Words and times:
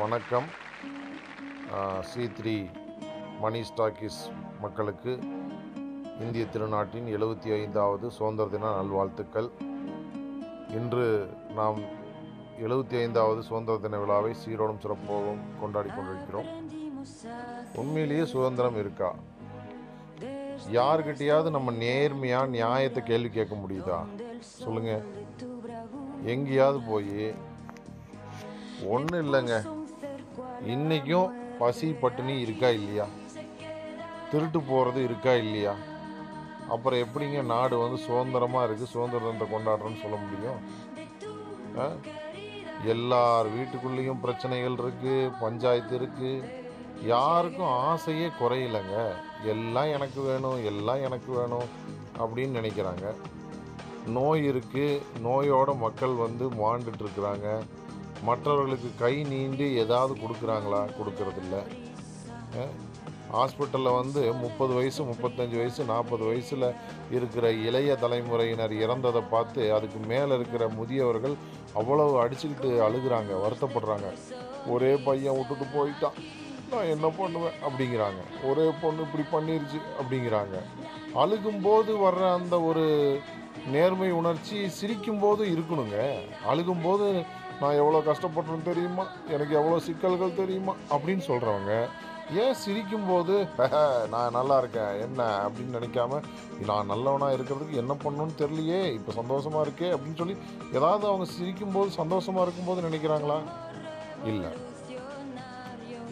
வணக்கம். 0.00 0.46
C 2.10 2.22
three 2.36 2.54
மணி 3.42 3.60
stockists 3.68 4.20
மக்களுக்கு 4.60 5.12
இந்திய 6.24 6.44
திருநாட்டின் 6.52 7.08
எழுபத்தி 7.16 7.48
ஐந்தாவது 7.56 8.06
சுதந்திர 8.16 8.46
தின 8.52 8.70
நல்வாழ்த்துக்கள். 8.76 9.48
இன்று 10.78 11.06
நாம் 11.58 11.80
எழுபத்தி 12.66 12.96
ஐந்தாவது 13.00 13.42
சுதந்திர 13.48 13.76
தின 13.84 13.98
விழாவை 14.04 14.32
சீரோடும் 14.44 14.80
சிறப்போடும் 14.84 15.42
கொண்டாடி 15.62 15.92
கொண்டிருக்கிறோம். 15.96 16.48
உண்மையிலேயே 17.82 18.24
சுதந்திரம் 18.34 18.78
இருக்கா? 18.84 19.10
யாருக்கிட்டையாவது 20.78 21.50
நம்ம 21.58 21.76
நேர்மையாக 21.84 22.52
நியாயத்தை 22.56 23.02
கேள்வி 23.10 23.32
கேட்க 23.36 23.56
முடியுதா? 23.64 24.00
சொல்லுங்க. 24.62 24.94
எங்கேயாவது 26.36 26.80
போய் 26.92 27.34
ஒன்றும் 28.94 29.22
இல்லைங்க. 29.26 29.54
இன்றைக்கும் 30.64 31.56
பசி 31.58 31.92
பட்டினி 31.92 32.40
இருக்கா 32.40 32.68
இல்லையா? 32.68 33.06
திருட்டு 34.30 34.60
போகிறது 34.60 35.02
இருக்கா 35.02 35.34
இல்லையா? 35.34 35.74
அப்புறம் 36.68 36.98
எப்படிங்க 36.98 37.42
நாடு 37.42 37.78
வந்து 37.78 38.02
சுதந்திரமாக 38.02 38.66
இருக்குது 38.66 38.86
சுதந்திரத்தை 38.86 39.46
கொண்டாடுறோன்னு 39.48 40.00
சொல்ல 40.00 40.16
முடியும்? 40.16 40.60
ஆ? 41.78 41.92
எல்லார் 42.84 43.48
வீட்டுக்குள்ளேயும் 43.48 44.20
பிரச்சனைகள் 44.20 44.72
இருக்குது 44.72 45.30
பஞ்சாயத்து 45.40 45.98
இருக்குது 45.98 46.58
யாருக்கும் 47.02 47.66
ஆசையே 47.66 48.30
குறையிலங்க. 48.40 49.12
எல்லாம் 49.42 49.90
எனக்கு 49.90 50.20
வேணும் 50.20 50.64
எல்லாம் 50.64 51.02
எனக்கு 51.02 51.32
வேணும் 51.32 51.68
அப்படின்னு 52.18 52.60
நினைக்கிறாங்க. 52.60 53.14
நோய் 54.06 54.48
இருக்குது 54.48 55.00
நோயோட 55.22 55.78
மக்கள் 55.78 56.12
வந்து 56.12 56.50
மாண்டுட்டு 56.50 56.98
இருக்கிறாங்க. 56.98 57.62
மற்றவர்களுக்கு 58.22 58.90
கை 58.98 59.22
நீண்டி 59.22 59.72
ஏதாவது 59.72 60.14
கொடுக்குறாங்களா? 60.14 60.88
கொடுக்கறதில்ல. 60.98 61.62
ஹாஸ்பிட்டலில் 63.32 63.96
வந்து 63.96 64.32
முப்பது 64.32 64.74
வயசு 64.74 65.04
முப்பத்தஞ்சு 65.04 65.56
வயசு 65.56 65.84
நாற்பது 65.84 66.24
வயசில் 66.24 66.74
இருக்கிற 67.10 67.52
இளைய 67.52 67.94
தலைமுறையினர் 67.94 68.72
இறந்ததை 68.72 69.22
பார்த்து 69.30 69.74
அதுக்கு 69.74 69.98
மேலே 70.06 70.34
இருக்கிற 70.34 70.68
முதியவர்கள் 70.68 71.34
அவ்வளவு 71.74 72.24
அடிச்சுக்கிட்டு 72.24 72.70
அழுகுறாங்க 72.88 73.36
வருத்தப்படுறாங்க. 73.44 74.18
ஒரே 74.66 74.96
பையன் 74.96 75.36
விட்டுட்டு 75.36 75.64
போயிட்டான். 75.64 76.18
நான் 76.70 76.84
என்ன 76.84 77.08
பண்ணுவேன்? 77.08 77.52
அப்படிங்கிறாங்க. 77.66 78.44
ஒரே 78.44 78.70
பொண்ணு 78.82 79.02
இப்படி 79.02 79.44
பண்ணிருச்சு 79.44 79.80
அப்படிங்கிறாங்க. 80.02 80.62
அழுகும்போது 81.14 81.96
வர்ற 81.96 82.32
அந்த 82.32 82.60
ஒரு 82.60 83.18
நேர்மை 83.66 84.10
உணர்ச்சி 84.10 84.70
சிரிக்கும்போது 84.80 85.58
இருக்கணுங்க. 85.58 86.18
அழுகும்போது 86.46 87.24
நான் 87.60 87.78
எவ்வளோ 87.80 87.98
கஷ்டப்பட்டேன்னு 88.10 88.68
தெரியுமா? 88.68 89.04
எனக்கு 89.34 89.54
எவ்வளோ 89.60 89.78
சிக்கல்கள் 89.86 90.38
தெரியுமா? 90.42 90.74
அப்படின்னு 90.94 91.22
சொல்கிறவங்க 91.30 91.72
ஏன் 92.42 92.58
சிரிக்கும்போது 92.62 93.34
நான் 94.12 94.36
நல்லா 94.38 94.56
இருக்கேன் 94.62 94.92
என்ன? 95.06 95.20
அப்படின்னு 95.46 95.76
நினைக்காம 95.78 96.20
நான் 96.68 96.90
நல்லவனாக 96.92 97.36
இருக்கிறதுக்கு 97.36 97.80
என்ன 97.82 97.94
பண்ணணும்னு 98.04 98.40
தெரியலையே 98.42 98.80
இப்போ 98.96 99.12
சந்தோஷமாக 99.20 99.64
இருக்கே 99.66 99.88
அப்படின்னு 99.94 100.20
சொல்லி 100.20 100.36
ஏதாவது 100.78 101.04
அவங்க 101.10 101.26
சிரிக்கும்போது 101.36 101.90
சந்தோஷமாக 102.00 102.44
இருக்கும்போது 102.46 102.86
நினைக்கிறாங்களா? 102.88 103.38
இல்லை. 104.32 104.52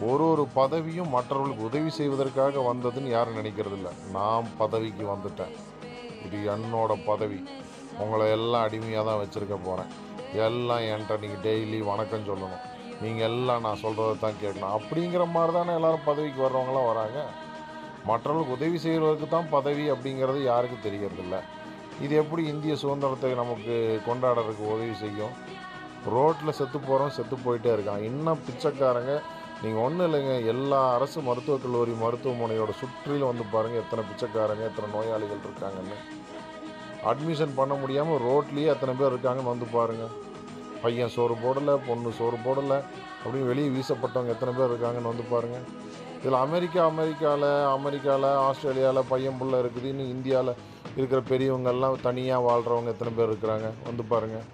ஒரு 0.09 0.25
ஒரு 0.33 0.43
பதவியும் 0.59 1.13
மற்றவர்களுக்கு 1.15 1.67
உதவி 1.69 1.89
செய்வதற்காக 1.99 2.61
வந்ததுன்னு 2.67 3.15
யாரும் 3.15 3.39
நினைக்கிறது 3.39 3.77
இல்லை 3.79 3.93
நான் 4.17 4.51
பதவிக்கு 4.61 5.05
வந்துட்டேன். 5.13 5.55
இது 6.25 6.37
என்னோட 6.55 6.91
பதவி. 7.09 7.39
உங்களை 8.03 8.27
எல்லாம் 8.37 8.65
அடிமையாக 8.67 9.05
தான் 9.09 9.21
வச்சுருக்க 9.21 9.55
போகிறேன் 9.65 9.91
எல்லாம் 10.45 10.83
என்கிட்ட 10.89 11.15
நீங்கள் 11.21 11.43
டெய்லி 11.45 11.77
வணக்கம் 11.91 12.27
சொல்லணும். 12.29 12.63
நீங்கள் 13.03 13.27
எல்லாம் 13.29 13.63
நான் 13.65 13.81
சொல்கிறத 13.83 14.19
தான் 14.23 14.39
கேட்கணும். 14.41 14.73
அப்படிங்கிற 14.77 15.23
மாதிரி 15.35 15.53
தானே 15.57 15.71
எல்லோரும் 15.77 16.07
பதவிக்கு 16.09 16.39
வர்றவங்களாம் 16.45 16.89
வராங்க. 16.89 17.19
மற்றவர்களுக்கு 18.09 18.57
உதவி 18.57 18.77
செய்கிறதுக்கு 18.83 19.27
தான் 19.35 19.49
பதவி 19.55 19.85
அப்படிங்கிறது 19.93 20.39
யாருக்கும் 20.43 20.85
தெரியறதில்ல. 20.85 21.37
இது 22.05 22.13
எப்படி 22.21 22.43
இந்திய 22.53 22.75
சுதந்திரத்தை 22.83 23.31
நமக்கு 23.41 23.75
கொண்டாடுறதுக்கு 24.07 24.63
உதவி 24.75 24.95
செய்யும்? 25.03 25.33
ரோட்டில் 26.13 26.57
செத்து 26.59 26.79
போகிறோம் 26.79 27.15
செத்து 27.17 27.35
போயிட்டே 27.45 27.71
இருக்கான். 27.75 28.05
இன்னும் 28.09 28.43
பிச்சைக்காரங்க 28.47 29.13
நீங்கள் 29.63 29.83
ஒன்றும் 29.85 30.07
இல்லைங்க. 30.07 30.33
எல்லா 30.53 30.79
அரசு 30.97 31.19
மருத்துவக் 31.29 31.63
கல்லூரி 31.63 31.93
மருத்துவமனையோட 32.03 32.73
சுற்றிலும் 32.81 33.31
வந்து 33.31 33.45
பாருங்கள் 33.53 33.83
எத்தனை 33.83 34.03
பிச்சைக்காரங்க 34.09 34.63
எத்தனை 34.69 34.89
நோயாளிகள் 34.95 35.45
இருக்காங்கன்னு. 35.47 35.97
அட்மிஷன் 37.09 37.57
பண்ண 37.59 37.73
முடியாமல் 37.81 38.21
ரோட்லேயே 38.27 38.71
எத்தனை 38.73 38.93
பேர் 38.99 39.11
இருக்காங்கன்னு 39.13 39.53
வந்து 39.53 39.67
பாருங்கள் 39.75 40.13
பையன் 40.83 41.13
சோறு 41.15 41.35
போடலை 41.43 41.73
பொண்ணு 41.87 42.09
சோறு 42.19 42.37
போடலை 42.45 42.77
அப்படின்னு 43.23 43.49
வெளியே 43.51 43.69
வீசப்பட்டவங்க 43.75 44.33
எத்தனை 44.35 44.53
பேர் 44.57 44.71
இருக்காங்கன்னு 44.71 45.11
வந்து 45.11 45.25
பாருங்கள் 45.33 45.65
இதில் 46.19 46.43
அமெரிக்கா 46.45 46.81
அமெரிக்காவில் 46.91 47.49
அமெரிக்காவில் 47.77 48.29
ஆஸ்திரேலியாவில் 48.45 49.09
பையன் 49.11 49.39
புள்ள 49.41 49.61
இருக்குது 49.63 49.91
இன்னும் 49.91 50.13
இந்தியாவில் 50.15 50.53
இருக்கிற 50.97 51.19
பெரியவங்கெல்லாம் 51.31 51.97
தனியாக 52.07 52.45
வாழ்கிறவங்க 52.47 52.93
எத்தனை 52.95 53.11
பேர் 53.17 53.31
இருக்கிறாங்க 53.31 53.67
வந்து 53.89 54.05
பாருங்கள் 54.13 54.47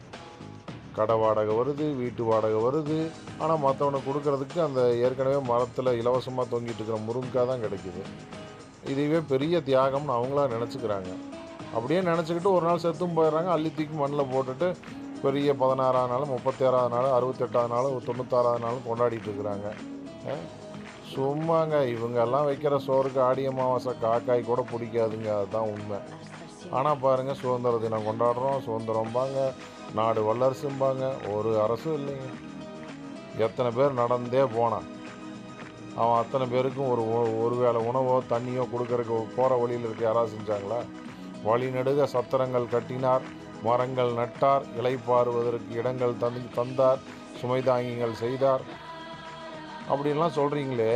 கடை 0.97 1.16
வாடகை 1.22 1.53
வருது 1.59 1.85
வீட்டு 2.01 2.23
வாடகை 2.29 2.59
வருது. 2.66 2.97
ஆனால் 3.44 3.63
மற்றவனை 3.63 4.00
கொடுக்கறதுக்கு 4.06 4.59
அந்த 4.66 4.81
ஏற்கனவே 5.06 5.39
மரத்தில் 5.50 5.97
இலவசமாக 6.01 6.45
தொங்கிட்டு 6.53 6.79
இருக்கிற 6.79 7.00
முருங்கைக்காய் 7.07 7.50
தான் 7.51 7.63
கிடைக்குது. 7.66 8.03
இதுவே 8.91 9.19
பெரிய 9.31 9.59
தியாகம்னு 9.69 10.16
அவங்களா 10.17 10.45
நினச்சிக்கிறாங்க. 10.56 11.12
அப்படியே 11.73 11.99
நினச்சிக்கிட்டு 11.99 12.51
ஒரு 12.51 12.65
நாள் 12.65 12.79
செத்தும் 12.79 13.17
போயிடுறாங்க. 13.17 13.47
அள்ளி 13.47 13.73
தூக்கி 13.73 13.95
மண்ணில் 13.95 14.31
போட்டுட்டு 14.33 14.75
பெரிய 15.21 15.55
பதினாறாவது 15.55 16.13
நாள் 16.13 16.35
முப்பத்தேறாவது 16.35 16.89
நாள் 16.89 17.21
அறுபத்தெட்டாவது 17.21 17.67
நாள் 17.67 18.05
தொண்ணூத்தாறாவது 18.07 18.59
நாள் 18.59 18.85
கொண்டாடிட்டு 18.89 19.29
இருக்கிறாங்க. 19.29 19.69
சும்மாங்க. 21.15 21.75
இவங்கெல்லாம் 21.95 22.47
வைக்கிற 22.47 22.79
சோறுக்கு 22.87 23.19
ஆடி 23.19 23.45
அமாவாசை 23.45 23.93
காக்காய் 24.01 24.41
கூட 24.41 24.65
பிடிக்காதுங்க. 24.71 25.37
அதுதான் 25.37 25.71
உண்மை. 25.75 25.97
ஆனால் 26.71 26.97
பாருங்கள் 26.97 27.35
சுதந்திர 27.35 27.77
தினம் 27.77 28.05
கொண்டாடுறோம். 28.05 28.59
சுதந்திரம்பாங்க. 28.67 29.53
நாடு 29.93 30.35
வல்லரசும்பாங்க. 30.35 31.33
ஒரு 31.33 31.61
அரசும் 31.61 31.97
இல்லைங்க. 31.97 32.29
எத்தனை 33.37 33.71
பேர் 33.71 33.93
நடந்தே 33.93 34.43
போனான். 34.43 34.93
அவன் 35.95 36.17
அத்தனை 36.17 36.47
பேருக்கும் 36.47 36.89
ஒரு 36.89 37.03
ஒரு 37.43 37.55
வேளை 37.55 37.85
உணவோ 37.85 38.21
தண்ணியோ 38.29 38.67
கொடுக்கறக்கு 38.73 39.25
போகிற 39.35 39.55
வழியில் 39.55 39.83
இருக்க 39.83 40.03
யாராவது 40.03 40.31
செஞ்சாங்களா? 40.33 40.85
வழிநெடுக 41.47 42.07
சத்திரங்கள் 42.16 42.72
கட்டினார் 42.73 43.25
மரங்கள் 43.67 44.11
நட்டார் 44.19 44.66
இலை 44.79 44.94
பாருவதற்கு 45.07 45.72
இடங்கள் 45.79 46.19
தந்து 46.23 46.50
தந்தார் 46.57 47.01
சுமைதாங்கிகள் 47.39 48.19
செய்தார். 48.23 48.63
அப்படின்லாம் 49.91 50.38
சொல்கிறீங்களே 50.38 50.94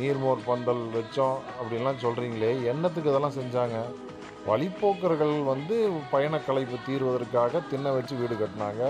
நீர்மோர் 0.00 0.46
பந்தல் 0.48 0.82
வச்சோம் 0.96 1.38
அப்படின்லாம் 1.58 2.02
சொல்கிறீங்களே 2.04 2.50
என்னத்துக்கு 2.72 3.10
இதெல்லாம் 3.12 3.38
செஞ்சாங்க? 3.38 3.78
வழிப்போக்கர்கள் 4.48 5.36
வந்து 5.52 5.76
பயணக்கலைப்பு 6.12 6.76
தீர்வதற்காக 6.88 7.62
திண்ணை 7.70 7.92
வச்சு 7.96 8.16
வீடு 8.20 8.34
கட்டினாங்க 8.42 8.82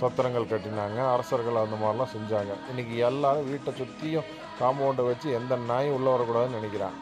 சத்திரங்கள் 0.00 0.50
கட்டினாங்க 0.52 0.98
அரசர்கள் 1.14 1.62
அந்த 1.64 1.76
மாதிரிலாம் 1.82 2.14
செஞ்சாங்க. 2.16 2.52
இன்றைக்கி 2.70 2.96
எல்லாரும் 3.10 3.50
வீட்டை 3.50 3.72
சுற்றியும் 3.80 4.30
காம்பவுண்டை 4.60 5.04
வச்சு 5.10 5.28
எந்த 5.40 5.56
நாயும் 5.70 5.96
உள்ளே 5.98 6.10
வரக்கூடாதுன்னு 6.14 6.58
நினைக்கிறான் 6.60 6.98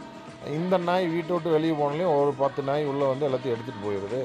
இந்த 0.55 0.75
நாய் 0.89 1.07
வீட்டை 1.13 1.33
விட்டு 1.35 1.55
வெளியே 1.55 1.75
போனாலையும் 1.79 2.17
ஒரு 2.19 2.33
பத்து 2.41 2.61
நாய் 2.69 2.89
உள்ளே 2.91 3.07
வந்து 3.11 3.27
எல்லாத்தையும் 3.29 3.55
எடுத்துகிட்டு 3.55 3.87
போயிடுது. 3.87 4.21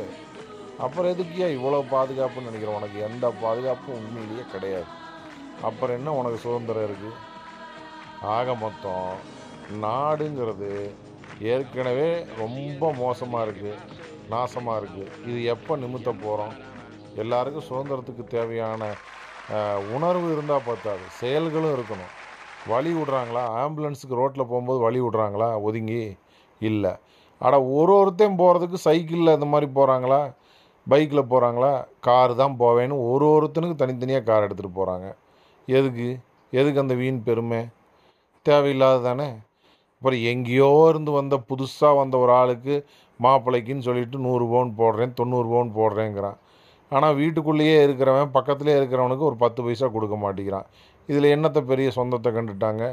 அப்புறம் 0.85 1.11
எதுக்கியா 1.13 1.47
இவ்வளோ 1.57 1.79
பாதுகாப்புன்னு 1.93 2.49
நினைக்கிறேன் 2.49 2.77
உனக்கு? 2.79 2.97
எந்த 3.07 3.25
பாதுகாப்பும் 3.43 3.97
உண்மையிலேயே 3.99 4.45
கிடையாது. 4.53 4.89
அப்புறம் 5.67 5.97
என்ன 5.99 6.13
உனக்கு 6.19 6.39
சுதந்திரம் 6.45 6.87
இருக்குது 6.87 7.19
ஆக 8.35 8.53
மொத்தம் 8.63 9.09
நாடுங்கிறது 9.85 10.71
ஏற்கனவே 11.53 12.09
ரொம்ப 12.41 12.91
மோசமாக 13.03 13.45
இருக்குது 13.47 13.79
நாசமாக 14.33 14.79
இருக்குது 14.81 15.11
இது 15.29 15.39
எப்போ 15.53 15.75
நிமித்த 15.83 16.09
போகிறோம் 16.23 16.55
எல்லாருக்கும் 17.23 17.69
சுதந்திரத்துக்கு 17.69 18.25
தேவையான 18.37 18.91
உணர்வு 19.95 20.27
இருந்தால் 20.33 20.67
பத்தாது 20.67 21.05
செயல்களும் 21.22 21.75
இருக்கணும். 21.78 22.11
வழி 22.69 22.91
விடுறாங்களா? 22.96 23.43
ஆம்புலன்ஸுக்கு 23.61 24.19
ரோட்டில் 24.19 24.49
போகும்போது 24.52 24.79
வழி 24.79 24.99
விடுறாங்களா? 25.02 25.49
ஒதுங்கி? 25.67 26.03
இல்லை. 26.61 26.93
ஆனால் 27.41 27.66
ஒரு 27.78 27.93
ஒருத்தையும் 27.99 28.40
போகிறதுக்கு 28.41 28.78
சைக்கிளில் 28.87 29.35
இந்த 29.37 29.47
மாதிரி 29.53 29.67
போகிறாங்களா 29.78 30.22
பைக்கில் 30.87 31.29
போகிறாங்களா 31.31 31.72
கார் 32.08 32.34
தான் 32.41 32.55
போவேன்னு 32.59 32.96
ஒரு 33.11 33.25
ஒருத்தனுக்கு 33.35 33.81
தனித்தனியாக 33.81 34.28
கார் 34.29 34.46
எடுத்துகிட்டு 34.47 34.78
போகிறாங்க 34.79 35.08
எதுக்கு? 35.67 36.08
எதுக்கு 36.53 36.84
அந்த 36.84 36.96
வீண் 37.02 37.19
பெருமை? 37.28 37.61
தேவையில்லாத 38.46 39.02
தானே 39.02 39.29
அப்புறம் 40.02 40.22
எங்கேயோ 40.31 40.69
இருந்து 40.90 41.11
வந்த 41.11 41.35
புதுசாக 41.49 41.97
வந்த 42.02 42.16
ஒரு 42.17 42.31
ஆளுக்கு 42.31 42.75
மாப்பிள்ளைக்குன்னு 43.19 43.87
சொல்லிட்டு 43.87 44.17
நூறு 44.28 44.46
பவுன் 44.46 44.72
போடுறேன் 44.79 45.13
தொண்ணூறு 45.13 45.47
பவுன் 45.47 45.69
போடுறேங்கிறான். 45.79 46.37
ஆனால் 46.91 47.16
வீட்டுக்குள்ளேயே 47.16 47.75
இருக்கிறவன் 47.85 48.31
பக்கத்துலேயே 48.37 48.78
இருக்கிறவனுக்கு 48.79 49.28
ஒரு 49.29 49.37
பத்து 49.43 49.63
பைசா 49.63 49.87
கொடுக்க 49.87 50.16
மாட்டேங்கிறான். 50.23 50.67
இதில் 51.11 51.34
என்னத்தை 51.35 51.61
பெரிய 51.72 51.87
சொந்தத்தை 51.97 52.29
கண்டுட்டாங்க? 52.37 52.84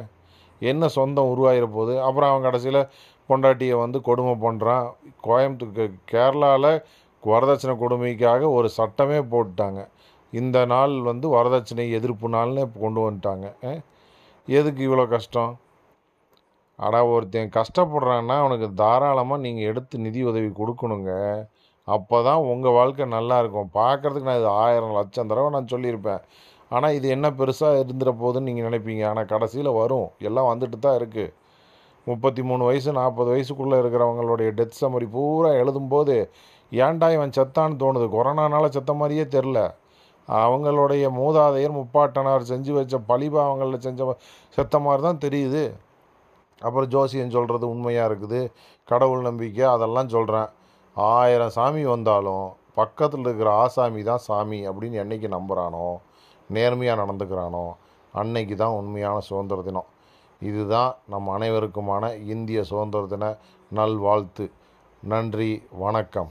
என்ன 0.70 0.88
சொந்தம் 0.98 1.30
உருவாகிற 1.32 1.66
போகுது 1.76 1.94
அப்புறம் 2.06 2.30
அவன் 2.30 2.46
கடைசியில் 2.46 2.80
பொண்டாட்டியை 3.28 3.76
வந்து 3.84 3.98
கொடுமை 4.08 4.34
பண்ணுறான் 4.44 4.86
கோயம்புத்தூர் 5.26 5.92
கேரளாவில் 6.12 6.72
வரதட்சணை 7.22 7.74
கொடுமைக்காக 7.82 8.50
ஒரு 8.56 8.68
சட்டமே 8.78 9.18
போட்டுட்டாங்க. 9.32 9.80
இந்த 10.32 10.58
நாள் 10.72 10.94
வந்து 11.10 11.26
வரதட்சணை 11.36 11.84
எதிர்ப்பு 11.98 12.28
நாள்னு 12.34 12.64
கொண்டு 12.84 13.00
வந்துட்டாங்க. 13.06 13.46
எதுக்கு 14.48 14.80
இவ்வளோ 14.88 15.04
கஷ்டம்? 15.14 15.52
அடா 16.86 17.00
ஒருத்தன் 17.12 17.54
கஷ்டப்படுறான்னா 17.58 18.34
அவனுக்கு 18.42 18.68
தாராளமாக 18.80 19.42
நீங்கள் 19.44 19.68
எடுத்து 19.70 19.96
நிதி 20.06 20.20
உதவி 20.30 20.50
கொடுக்கணுங்க. 20.60 21.12
அப்போ 21.88 22.16
தான் 22.28 22.42
உங்கள் 22.52 22.76
வாழ்க்கை 22.78 23.04
நல்லா 23.16 23.36
இருக்கும். 23.42 23.70
பார்க்குறதுக்கு 23.80 24.30
நான் 24.30 24.40
இது 24.42 24.50
ஆயிரம் 24.64 24.96
லட்சம் 24.98 25.30
தடவை 25.30 25.50
நான் 25.56 25.72
சொல்லியிருப்பேன். 25.74 26.22
ஆனால் 26.70 26.94
இது 26.98 27.06
என்ன 27.16 27.26
பெருசாக 27.40 27.80
இருந்துட 27.82 28.12
போகுதுன்னு 28.22 28.48
நீங்கள் 28.48 28.66
நினைப்பீங்க. 28.68 29.02
ஆனால் 29.10 29.28
கடைசியில் 29.32 29.70
வரும். 29.80 30.08
எல்லாம் 30.28 30.50
வந்துட்டு 30.52 30.78
தான் 30.86 30.98
இருக்குது 31.00 31.34
முப்பத்தி 32.06 32.42
மூணு 32.48 32.62
வயசு 32.68 32.90
நாற்பது 32.98 33.28
வயசுக்குள்ளே 33.34 33.78
இருக்கிறவங்களுடைய 33.82 34.50
டெத் 34.58 34.78
சம்மரி 34.82 35.06
பூரா 35.14 35.50
எழுதும்போது 35.62 36.14
ஏன்டா 36.72 37.08
இவன் 37.16 37.34
செத்தான்னு 37.38 37.80
தோணுது. 37.82 38.06
கொரோனானால 38.16 38.68
செத்த 38.76 38.92
மாதிரியே 39.00 39.24
தெரில 39.36 39.58
அவங்களுடைய 40.28 41.04
மூதாதையர் 41.18 41.76
முப்பாட்டனார் 41.76 42.48
செஞ்சு 42.50 42.72
வச்ச 42.78 42.96
பழிபாவங்களில் 43.10 43.84
செஞ்ச 43.86 44.08
செத்த 44.56 44.78
மாதிரி 44.86 45.02
தான் 45.08 45.22
தெரியுது. 45.26 45.62
அப்புறம் 46.60 46.90
ஜோசியம் 46.94 47.34
சொல்கிறது 47.36 47.66
உண்மையாக 47.74 48.08
இருக்குது. 48.10 48.40
கடவுள் 48.88 49.26
நம்பிக்கை 49.28 49.64
அதெல்லாம் 49.74 50.12
சொல்கிறேன் 50.16 50.48
ஆயிரம் 50.96 51.54
சாமி 51.56 51.82
வந்தாலும் 51.94 52.46
பக்கத்தில் 52.78 53.24
இருக்கிற 53.26 53.50
ஆசாமி 53.62 54.02
தான் 54.10 54.22
சாமி 54.28 54.58
அப்படின்னு 54.70 55.00
என்றைக்கு 55.02 55.28
நம்புகிறானோ 55.36 55.86
நேர்மையாக 56.48 57.02
நடந்துக்கிறானோ 57.02 57.72
அன்னைக்கு 58.12 58.56
தான் 58.56 58.70
உண்மையான 58.70 59.20
சுதந்திர 59.20 59.62
தினம். 59.62 59.88
இதுதான் 60.40 60.94
நம் 61.08 61.28
அனைவருக்குமான 61.28 62.04
இந்திய 62.26 62.64
சுதந்திர 62.64 63.06
தின 63.06 63.34
நல்வாழ்த்து. 63.74 64.50
நன்றி 65.02 65.62
வணக்கம். 65.70 66.30